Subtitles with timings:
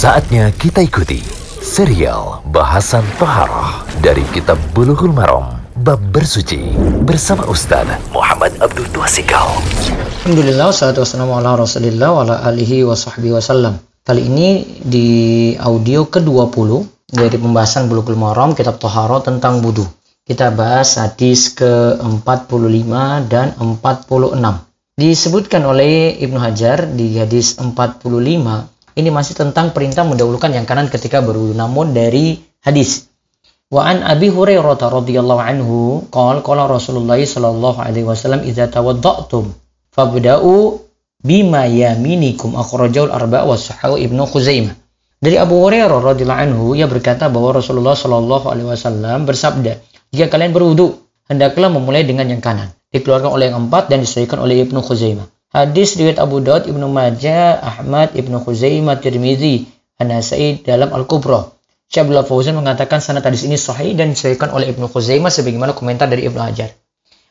[0.00, 1.20] Saatnya kita ikuti
[1.60, 6.72] serial bahasan Toharoh dari Kitab Bulughul Maram Bab Bersuci
[7.04, 9.60] bersama Ustaz Muhammad Abdul Tuasikal.
[10.24, 13.76] Alhamdulillah, salatu wassalamu ala rasulillah wa ala alihi wa sahbihi wasallam.
[14.00, 15.08] Kali ini di
[15.60, 16.70] audio ke-20
[17.12, 19.84] dari pembahasan Bulughul Maram Kitab Toharoh tentang wudu.
[20.24, 22.88] Kita bahas hadis ke-45
[23.28, 24.32] dan 46.
[24.96, 31.24] Disebutkan oleh Ibnu Hajar di hadis 45, ini masih tentang perintah mendahulukan yang kanan ketika
[31.24, 31.56] berwudu.
[31.56, 33.08] Namun dari hadis
[33.70, 35.76] Wa an Abi Hurairah radhiyallahu anhu
[36.10, 39.46] qol qala Rasulullah sallallahu alaihi wasallam idza tawadda'tum
[39.94, 40.74] fabda'u
[41.22, 44.74] bima yaminikum akhrajahu al-arba' wa sahahu Ibnu Khuzaimah.
[45.22, 49.78] Dari Abu Hurairah radhiyallahu anhu ia berkata bahwa Rasulullah sallallahu alaihi wasallam bersabda,
[50.10, 50.98] "Jika kalian berwudu,
[51.30, 55.26] hendaklah memulai dengan yang kanan." dikeluarkan oleh yang empat dan disahihkan oleh Ibnu Khuzaimah.
[55.50, 59.66] Hadis riwayat Abu Daud, Ibnu Majah, Ahmad, Ibnu Khuzaimah, Tirmizi,
[59.98, 61.50] An-Nasai dalam Al-Kubra.
[61.90, 66.22] Abdullah Fauzan mengatakan sanad hadis ini sahih dan disahihkan oleh Ibnu Khuzaimah sebagaimana komentar dari
[66.30, 66.70] Ibnu Hajar.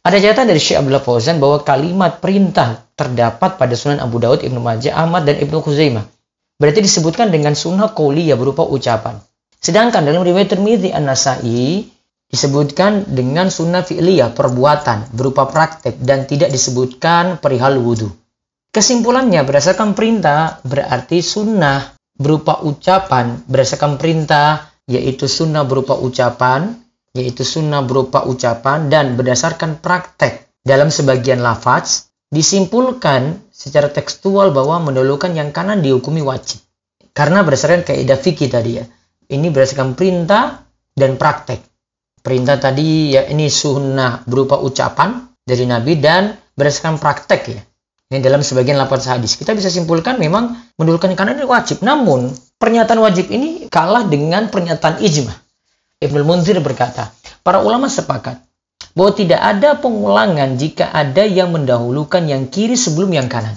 [0.00, 4.64] Ada catatan dari Syekh Abdullah Fauzan bahwa kalimat perintah terdapat pada Sunan Abu Daud, Ibnu
[4.64, 6.08] Majah, Ahmad dan Ibnu Khuzaimah.
[6.56, 9.20] Berarti disebutkan dengan sunnah qauliyah berupa ucapan.
[9.60, 11.84] Sedangkan dalam riwayat Tirmizi An-Nasai
[12.26, 18.10] disebutkan dengan sunnah fi'liyah perbuatan berupa praktek dan tidak disebutkan perihal wudhu.
[18.74, 26.76] Kesimpulannya berdasarkan perintah berarti sunnah berupa ucapan berdasarkan perintah yaitu sunnah berupa ucapan
[27.16, 35.32] yaitu sunnah berupa ucapan dan berdasarkan praktek dalam sebagian lafaz disimpulkan secara tekstual bahwa mendahulukan
[35.32, 36.60] yang kanan dihukumi wajib.
[37.16, 38.84] Karena berdasarkan kaidah fikih tadi ya.
[39.26, 41.64] Ini berdasarkan perintah dan praktek.
[42.26, 47.62] Perintah tadi ya ini sunnah berupa ucapan dari Nabi dan berdasarkan praktek ya.
[48.10, 49.38] Ini dalam sebagian lapor hadis.
[49.38, 51.86] Kita bisa simpulkan memang mendulukan kanan ini wajib.
[51.86, 55.34] Namun pernyataan wajib ini kalah dengan pernyataan ijma.
[56.02, 57.14] Ibnu Munzir berkata,
[57.46, 58.42] para ulama sepakat
[58.98, 63.54] bahwa tidak ada pengulangan jika ada yang mendahulukan yang kiri sebelum yang kanan.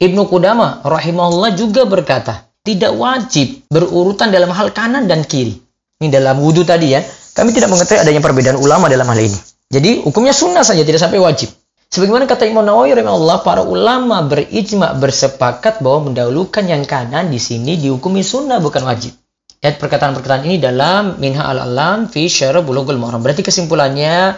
[0.00, 5.56] Ibnu Qudama rahimahullah juga berkata, tidak wajib berurutan dalam hal kanan dan kiri.
[6.00, 7.04] Ini dalam wudhu tadi ya.
[7.40, 9.38] Kami tidak mengetahui adanya perbedaan ulama dalam hal ini.
[9.72, 11.48] Jadi hukumnya sunnah saja, tidak sampai wajib.
[11.88, 17.80] Sebagaimana kata Imam Nawawi rahimahullah, para ulama berijma bersepakat bahwa mendahulukan yang kanan di sini
[17.80, 19.16] dihukumi sunnah bukan wajib.
[19.64, 23.24] Lihat perkataan-perkataan ini dalam Minha al-Alam fi Syarah Bulughul Maram.
[23.24, 24.36] Berarti kesimpulannya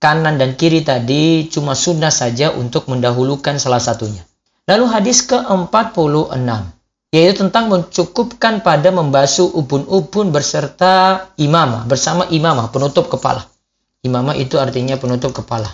[0.00, 4.24] kanan dan kiri tadi cuma sunnah saja untuk mendahulukan salah satunya.
[4.64, 6.77] Lalu hadis ke-46
[7.08, 13.48] yaitu tentang mencukupkan pada membasuh ubun-ubun berserta imamah, bersama imamah, penutup kepala.
[14.04, 15.72] Imamah itu artinya penutup kepala.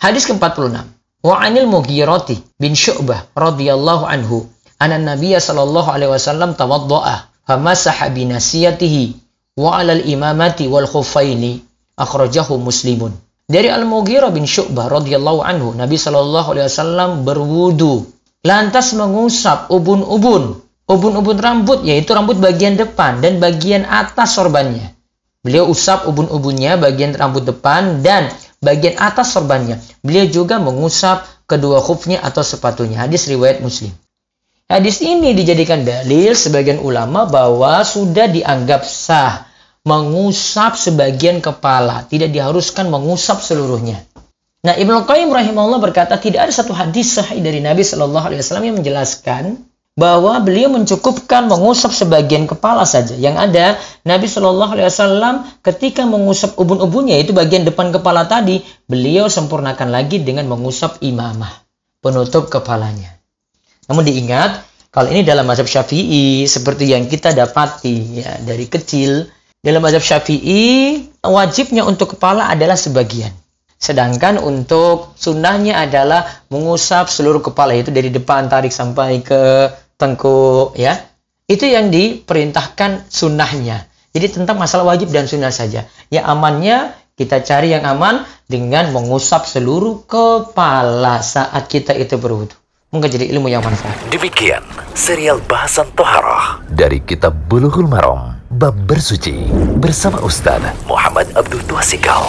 [0.00, 0.84] Hadis ke-46.
[1.24, 4.44] Wa anil Mughirati bin Syu'bah radhiyallahu anhu
[4.76, 9.16] anna Nabiya sallallahu alaihi wasallam tawaddaa famasaha bi nasiyatihi
[9.56, 11.64] wa 'alal imamati wal khuffaini
[11.96, 13.16] akhrajahu Muslimun.
[13.44, 18.08] Dari Al-Mughirah bin Syu'bah radhiyallahu anhu, Nabi sallallahu alaihi wasallam berwudu
[18.44, 24.92] lantas mengusap ubun-ubun, ubun-ubun rambut, yaitu rambut bagian depan dan bagian atas sorbannya.
[25.40, 28.28] Beliau usap ubun-ubunnya bagian rambut depan dan
[28.60, 29.80] bagian atas sorbannya.
[30.04, 33.00] Beliau juga mengusap kedua khufnya atau sepatunya.
[33.04, 33.92] Hadis riwayat Muslim.
[34.64, 39.44] Hadis ini dijadikan dalil sebagian ulama bahwa sudah dianggap sah
[39.84, 44.00] mengusap sebagian kepala, tidak diharuskan mengusap seluruhnya.
[44.64, 48.72] Nah, Ibnu Qayyim rahimahullah berkata tidak ada satu hadis sahih dari Nabi Shallallahu alaihi wasallam
[48.72, 49.60] yang menjelaskan
[49.92, 53.12] bahwa beliau mencukupkan mengusap sebagian kepala saja.
[53.12, 53.66] Yang ada
[54.08, 60.24] Nabi Shallallahu alaihi wasallam ketika mengusap ubun-ubunnya itu bagian depan kepala tadi, beliau sempurnakan lagi
[60.24, 61.52] dengan mengusap imamah,
[62.00, 63.20] penutup kepalanya.
[63.92, 69.28] Namun diingat, kalau ini dalam mazhab Syafi'i seperti yang kita dapati ya dari kecil,
[69.60, 73.43] dalam mazhab Syafi'i wajibnya untuk kepala adalah sebagian.
[73.84, 79.68] Sedangkan untuk sunnahnya adalah mengusap seluruh kepala itu dari depan tarik sampai ke
[80.00, 80.96] tengkuk ya.
[81.44, 83.84] Itu yang diperintahkan sunnahnya.
[84.16, 85.84] Jadi tentang masalah wajib dan sunnah saja.
[86.08, 92.56] Ya amannya kita cari yang aman dengan mengusap seluruh kepala saat kita itu berwudu.
[92.88, 94.00] Mungkin jadi ilmu yang manfaat.
[94.08, 94.64] Demikian
[94.96, 102.22] serial bahasan Toharoh dari Kitab Bulughul Maram Bab Bersuci bersama Ustaz Muhammad Abdul Tuasikal.